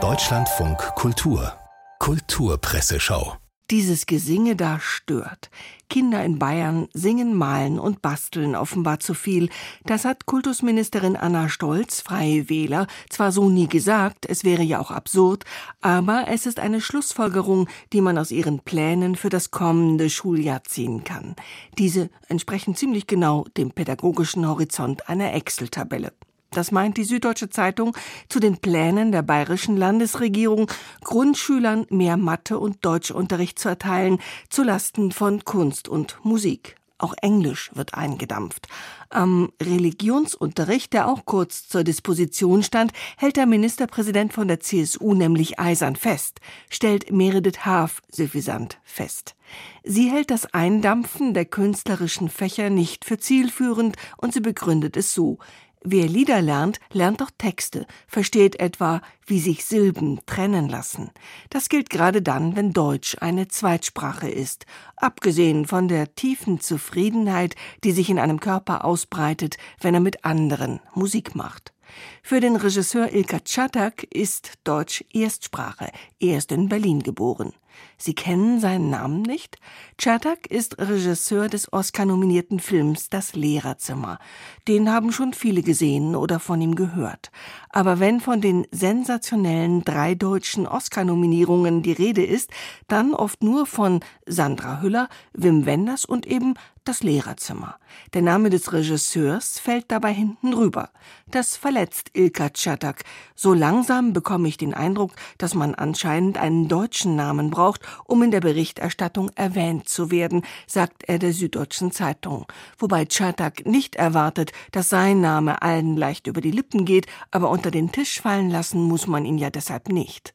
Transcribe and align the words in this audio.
Deutschlandfunk 0.00 0.78
Kultur 0.94 1.52
Kulturpresseschau 1.98 3.36
dieses 3.70 4.06
Gesinge 4.06 4.56
da 4.56 4.78
stört. 4.80 5.50
Kinder 5.90 6.24
in 6.24 6.38
Bayern 6.38 6.88
singen, 6.94 7.34
malen 7.36 7.78
und 7.78 8.00
basteln 8.00 8.54
offenbar 8.54 9.00
zu 9.00 9.12
viel. 9.12 9.50
Das 9.84 10.04
hat 10.04 10.26
Kultusministerin 10.26 11.16
Anna 11.16 11.48
Stolz, 11.48 12.00
Freie 12.00 12.48
Wähler, 12.48 12.86
zwar 13.10 13.32
so 13.32 13.50
nie 13.50 13.68
gesagt, 13.68 14.26
es 14.26 14.44
wäre 14.44 14.62
ja 14.62 14.80
auch 14.80 14.90
absurd, 14.90 15.44
aber 15.80 16.26
es 16.28 16.46
ist 16.46 16.60
eine 16.60 16.80
Schlussfolgerung, 16.80 17.68
die 17.92 18.00
man 18.00 18.16
aus 18.16 18.30
ihren 18.30 18.60
Plänen 18.60 19.16
für 19.16 19.28
das 19.28 19.50
kommende 19.50 20.08
Schuljahr 20.08 20.64
ziehen 20.64 21.04
kann. 21.04 21.36
Diese 21.76 22.10
entsprechen 22.28 22.74
ziemlich 22.74 23.06
genau 23.06 23.44
dem 23.56 23.70
pädagogischen 23.70 24.48
Horizont 24.48 25.08
einer 25.08 25.34
Excel-Tabelle. 25.34 26.12
Das 26.50 26.72
meint 26.72 26.96
die 26.96 27.04
Süddeutsche 27.04 27.50
Zeitung 27.50 27.96
zu 28.28 28.40
den 28.40 28.56
Plänen 28.56 29.12
der 29.12 29.22
bayerischen 29.22 29.76
Landesregierung, 29.76 30.70
Grundschülern 31.02 31.86
mehr 31.90 32.16
Mathe- 32.16 32.58
und 32.58 32.84
Deutschunterricht 32.84 33.58
zu 33.58 33.68
erteilen, 33.68 34.18
zu 34.48 34.62
Lasten 34.62 35.12
von 35.12 35.44
Kunst 35.44 35.88
und 35.88 36.18
Musik. 36.24 36.76
Auch 37.00 37.14
Englisch 37.22 37.70
wird 37.74 37.94
eingedampft. 37.94 38.66
Am 39.08 39.52
Religionsunterricht, 39.62 40.92
der 40.92 41.06
auch 41.06 41.24
kurz 41.24 41.68
zur 41.68 41.84
Disposition 41.84 42.64
stand, 42.64 42.92
hält 43.16 43.36
der 43.36 43.46
Ministerpräsident 43.46 44.32
von 44.32 44.48
der 44.48 44.58
CSU 44.58 45.14
nämlich 45.14 45.60
eisern 45.60 45.94
fest, 45.94 46.40
stellt 46.68 47.12
Meredith 47.12 47.64
Haaf 47.64 48.02
suffisant 48.10 48.80
fest. 48.82 49.36
Sie 49.84 50.10
hält 50.10 50.32
das 50.32 50.52
Eindampfen 50.52 51.34
der 51.34 51.44
künstlerischen 51.44 52.28
Fächer 52.28 52.68
nicht 52.68 53.04
für 53.04 53.16
zielführend 53.16 53.96
und 54.16 54.34
sie 54.34 54.40
begründet 54.40 54.96
es 54.96 55.14
so. 55.14 55.38
Wer 55.84 56.08
Lieder 56.08 56.42
lernt, 56.42 56.80
lernt 56.92 57.20
doch 57.20 57.30
Texte, 57.38 57.86
versteht 58.08 58.58
etwa, 58.58 59.00
wie 59.26 59.38
sich 59.38 59.64
Silben 59.64 60.20
trennen 60.26 60.68
lassen. 60.68 61.10
Das 61.50 61.68
gilt 61.68 61.88
gerade 61.88 62.20
dann, 62.20 62.56
wenn 62.56 62.72
Deutsch 62.72 63.16
eine 63.20 63.48
Zweitsprache 63.48 64.28
ist, 64.28 64.66
abgesehen 64.96 65.66
von 65.66 65.86
der 65.86 66.14
tiefen 66.14 66.60
Zufriedenheit, 66.60 67.54
die 67.84 67.92
sich 67.92 68.10
in 68.10 68.18
einem 68.18 68.40
Körper 68.40 68.84
ausbreitet, 68.84 69.56
wenn 69.80 69.94
er 69.94 70.00
mit 70.00 70.24
anderen 70.24 70.80
Musik 70.94 71.34
macht. 71.34 71.72
Für 72.22 72.40
den 72.40 72.56
Regisseur 72.56 73.12
Ilka 73.12 73.40
Czatak 73.40 74.04
ist 74.04 74.54
Deutsch 74.64 75.04
Erstsprache. 75.12 75.90
Er 76.20 76.38
ist 76.38 76.52
in 76.52 76.68
Berlin 76.68 77.02
geboren. 77.02 77.52
Sie 77.96 78.14
kennen 78.14 78.60
seinen 78.60 78.90
Namen 78.90 79.22
nicht? 79.22 79.56
Czatak 79.96 80.46
ist 80.48 80.78
Regisseur 80.78 81.48
des 81.48 81.72
Oscar-nominierten 81.72 82.60
Films 82.60 83.08
Das 83.08 83.34
Lehrerzimmer. 83.34 84.18
Den 84.66 84.90
haben 84.90 85.12
schon 85.12 85.32
viele 85.32 85.62
gesehen 85.62 86.14
oder 86.14 86.38
von 86.40 86.60
ihm 86.60 86.74
gehört. 86.74 87.30
Aber 87.70 88.00
wenn 88.00 88.20
von 88.20 88.40
den 88.40 88.66
sensationellen 88.70 89.84
drei 89.84 90.14
deutschen 90.14 90.66
Oscar-Nominierungen 90.66 91.82
die 91.82 91.92
Rede 91.92 92.24
ist, 92.24 92.50
dann 92.86 93.14
oft 93.14 93.42
nur 93.42 93.66
von 93.66 94.00
Sandra 94.26 94.80
Hüller, 94.80 95.08
Wim 95.32 95.66
Wenders 95.66 96.04
und 96.04 96.26
eben 96.26 96.54
das 96.88 97.02
Lehrerzimmer. 97.02 97.78
Der 98.14 98.22
Name 98.22 98.48
des 98.48 98.72
Regisseurs 98.72 99.58
fällt 99.58 99.90
dabei 99.90 100.12
hinten 100.12 100.54
rüber. 100.54 100.90
Das 101.30 101.54
verletzt 101.56 102.10
Ilka 102.14 102.50
Czatak. 102.50 103.04
So 103.34 103.52
langsam 103.52 104.14
bekomme 104.14 104.48
ich 104.48 104.56
den 104.56 104.72
Eindruck, 104.72 105.12
dass 105.36 105.54
man 105.54 105.74
anscheinend 105.74 106.38
einen 106.38 106.66
deutschen 106.66 107.14
Namen 107.14 107.50
braucht, 107.50 107.82
um 108.06 108.22
in 108.22 108.30
der 108.30 108.40
Berichterstattung 108.40 109.30
erwähnt 109.34 109.86
zu 109.86 110.10
werden, 110.10 110.42
sagt 110.66 111.04
er 111.06 111.18
der 111.18 111.34
Süddeutschen 111.34 111.92
Zeitung. 111.92 112.46
Wobei 112.78 113.04
Czatak 113.04 113.66
nicht 113.66 113.96
erwartet, 113.96 114.52
dass 114.72 114.88
sein 114.88 115.20
Name 115.20 115.60
allen 115.60 115.94
leicht 115.94 116.26
über 116.26 116.40
die 116.40 116.50
Lippen 116.50 116.86
geht, 116.86 117.06
aber 117.30 117.50
unter 117.58 117.72
den 117.72 117.90
Tisch 117.90 118.20
fallen 118.20 118.50
lassen 118.50 118.80
muss 118.80 119.08
man 119.08 119.24
ihn 119.24 119.36
ja 119.36 119.50
deshalb 119.50 119.88
nicht. 119.88 120.32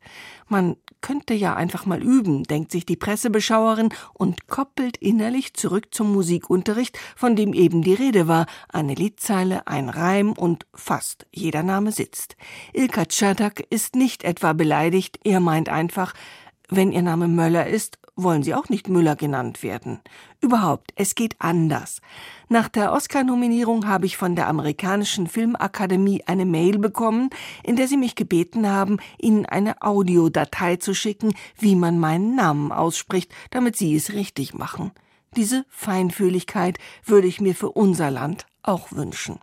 Man 0.50 0.76
könnte 1.00 1.34
ja 1.34 1.56
einfach 1.56 1.86
mal 1.86 2.04
üben, 2.04 2.44
denkt 2.44 2.70
sich 2.70 2.86
die 2.86 2.98
Pressebeschauerin 2.98 3.94
und 4.14 4.50
koppelt 4.50 4.98
innerlich 4.98 5.54
zurück 5.54 5.96
zum 5.96 6.12
Musikunterricht, 6.12 7.00
von 7.16 7.38
dem 7.38 7.54
eben 7.54 7.82
die 7.82 7.94
Rede 7.94 8.28
war. 8.28 8.46
Eine 8.68 8.94
Liedzeile, 8.94 9.68
ein 9.68 9.88
Reim 9.88 10.34
und 10.34 10.66
fast 10.74 11.26
jeder 11.32 11.64
Name 11.64 11.94
sitzt. 11.94 12.36
Ilka 12.74 13.06
Czadak 13.06 13.66
ist 13.70 13.96
nicht 13.96 14.26
etwa 14.26 14.52
beleidigt, 14.52 15.18
er 15.24 15.40
meint 15.40 15.70
einfach, 15.70 16.14
wenn 16.68 16.92
Ihr 16.92 17.04
Name 17.04 17.30
Möller 17.30 17.68
ist, 17.68 18.00
wollen 18.16 18.44
Sie 18.44 18.54
auch 18.54 18.70
nicht 18.70 18.90
Müller 18.90 19.16
genannt 19.16 19.64
werden. 19.64 20.00
Überhaupt, 20.42 20.92
es 20.96 21.16
geht 21.16 21.36
anders. 21.40 22.02
Nach 22.50 22.70
der 22.70 22.92
Oscar-Nominierung 22.92 23.88
habe 23.88 24.06
ich 24.06 24.18
von 24.18 24.36
der 24.36 24.48
amerikanischen 24.48 25.28
Filmakademie 25.28 26.24
eine 26.26 26.46
Mail 26.46 26.78
bekommen, 26.78 27.30
in 27.64 27.76
der 27.76 27.88
sie 27.88 27.98
mich 27.98 28.16
gebeten 28.16 28.70
haben, 28.70 28.98
ihnen 29.18 29.46
eine 29.46 29.82
Audiodatei 29.82 30.76
zu 30.76 30.94
schicken, 30.94 31.34
wie 31.58 31.76
man 31.76 32.00
meinen 32.00 32.36
Namen 32.36 32.72
ausspricht, 32.72 33.34
damit 33.50 33.76
sie 33.76 33.96
es 33.96 34.14
richtig 34.14 34.54
machen. 34.54 34.92
Diese 35.36 35.66
Feinfühligkeit 35.70 36.78
würde 37.06 37.28
ich 37.28 37.42
mir 37.42 37.56
für 37.56 37.72
unser 37.72 38.12
Land 38.12 38.46
auch 38.62 38.92
wünschen. 38.92 39.40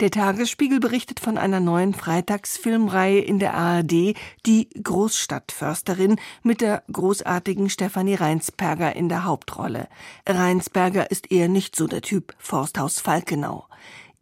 Der 0.00 0.12
Tagesspiegel 0.12 0.78
berichtet 0.78 1.18
von 1.18 1.38
einer 1.38 1.58
neuen 1.58 1.92
Freitagsfilmreihe 1.92 3.18
in 3.18 3.40
der 3.40 3.54
ARD, 3.54 4.14
die 4.46 4.68
Großstadtförsterin 4.80 6.20
mit 6.44 6.60
der 6.60 6.84
großartigen 6.92 7.68
Stefanie 7.68 8.14
Reinsberger 8.14 8.94
in 8.94 9.08
der 9.08 9.24
Hauptrolle. 9.24 9.88
Reinsberger 10.24 11.10
ist 11.10 11.32
eher 11.32 11.48
nicht 11.48 11.74
so 11.74 11.88
der 11.88 12.02
Typ 12.02 12.34
Forsthaus 12.38 13.00
Falkenau. 13.00 13.66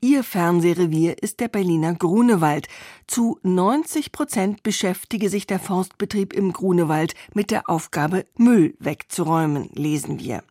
Ihr 0.00 0.24
Fernsehrevier 0.24 1.22
ist 1.22 1.40
der 1.40 1.48
Berliner 1.48 1.94
Grunewald. 1.94 2.68
Zu 3.06 3.38
90 3.42 4.12
Prozent 4.12 4.62
beschäftige 4.62 5.28
sich 5.28 5.46
der 5.46 5.58
Forstbetrieb 5.58 6.32
im 6.32 6.52
Grunewald 6.52 7.14
mit 7.34 7.50
der 7.50 7.68
Aufgabe, 7.68 8.24
Müll 8.36 8.74
wegzuräumen, 8.78 9.68
lesen 9.74 10.20
wir 10.20 10.42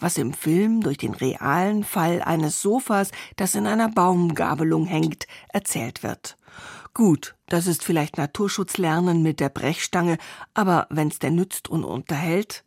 was 0.00 0.18
im 0.18 0.32
Film 0.32 0.80
durch 0.80 0.98
den 0.98 1.14
realen 1.14 1.84
Fall 1.84 2.22
eines 2.22 2.60
Sofas, 2.60 3.10
das 3.36 3.54
in 3.54 3.66
einer 3.66 3.88
Baumgabelung 3.88 4.86
hängt, 4.86 5.26
erzählt 5.50 6.02
wird. 6.02 6.36
Gut, 6.92 7.36
das 7.46 7.66
ist 7.66 7.84
vielleicht 7.84 8.16
Naturschutzlernen 8.16 9.22
mit 9.22 9.38
der 9.38 9.48
Brechstange, 9.48 10.18
aber 10.54 10.86
wenn's 10.90 11.20
denn 11.20 11.36
nützt 11.36 11.68
und 11.68 11.84
unterhält? 11.84 12.64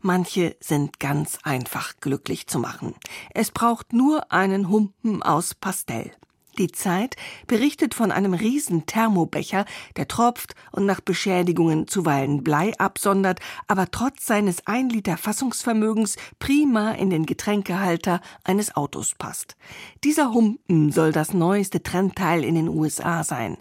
Manche 0.00 0.56
sind 0.60 1.00
ganz 1.00 1.38
einfach 1.42 1.94
glücklich 2.00 2.46
zu 2.46 2.58
machen. 2.58 2.94
Es 3.34 3.50
braucht 3.50 3.92
nur 3.92 4.32
einen 4.32 4.68
Humpen 4.68 5.22
aus 5.22 5.54
Pastell. 5.54 6.12
Die 6.58 6.72
Zeit 6.72 7.16
berichtet 7.46 7.94
von 7.94 8.10
einem 8.10 8.32
riesen 8.32 8.86
Thermobecher, 8.86 9.66
der 9.96 10.08
tropft 10.08 10.54
und 10.72 10.86
nach 10.86 11.00
Beschädigungen 11.00 11.86
zuweilen 11.86 12.42
Blei 12.42 12.72
absondert, 12.78 13.40
aber 13.66 13.90
trotz 13.90 14.26
seines 14.26 14.66
ein 14.66 14.88
Liter 14.88 15.18
Fassungsvermögens 15.18 16.16
prima 16.38 16.92
in 16.92 17.10
den 17.10 17.26
Getränkehalter 17.26 18.20
eines 18.44 18.74
Autos 18.74 19.14
passt. 19.16 19.56
Dieser 20.02 20.32
Humpen 20.32 20.92
soll 20.92 21.12
das 21.12 21.34
neueste 21.34 21.82
Trendteil 21.82 22.42
in 22.42 22.54
den 22.54 22.68
USA 22.68 23.22
sein. 23.22 23.58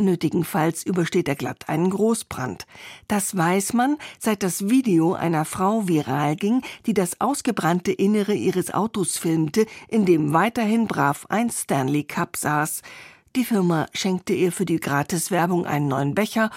Nötigenfalls 0.00 0.84
übersteht 0.84 1.28
er 1.28 1.34
glatt 1.34 1.68
einen 1.68 1.90
Großbrand. 1.90 2.66
Das 3.08 3.36
weiß 3.36 3.72
man, 3.72 3.98
seit 4.20 4.44
das 4.44 4.68
Video 4.68 5.14
einer 5.14 5.44
Frau 5.44 5.88
viral 5.88 6.36
ging, 6.36 6.62
die 6.86 6.94
das 6.94 7.20
ausgebrannte 7.20 7.90
Innere 7.90 8.34
ihres 8.34 8.72
Autos 8.72 9.18
filmte, 9.18 9.66
in 9.88 10.04
dem 10.04 10.32
weiterhin 10.32 10.86
brav 10.86 11.26
ein 11.30 11.50
Stanley 11.50 12.04
Cup 12.04 12.36
saß. 12.36 12.82
Die 13.34 13.44
Firma 13.44 13.86
schenkte 13.92 14.34
ihr 14.34 14.52
für 14.52 14.64
die 14.64 14.78
Gratiswerbung 14.78 15.66
einen 15.66 15.88
neuen 15.88 16.14
Becher 16.14 16.50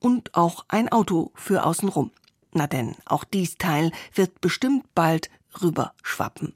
und 0.00 0.34
auch 0.34 0.64
ein 0.68 0.88
Auto 0.88 1.32
für 1.34 1.64
außenrum. 1.64 2.10
Na 2.52 2.66
denn, 2.66 2.96
auch 3.04 3.24
dies 3.24 3.58
Teil 3.58 3.92
wird 4.14 4.40
bestimmt 4.40 4.86
bald 4.94 5.28
rüberschwappen. 5.60 6.54